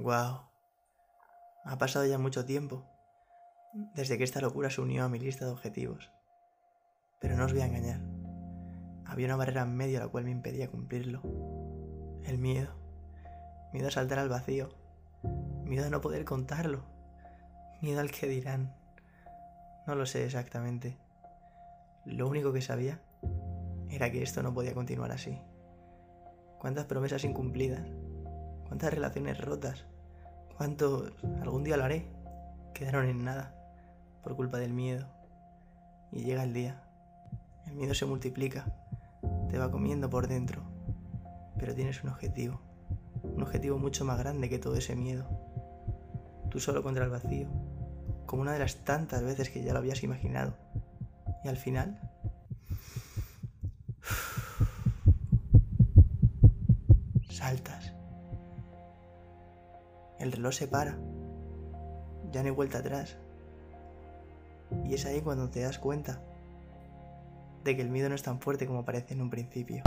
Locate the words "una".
9.26-9.36, 48.42-48.52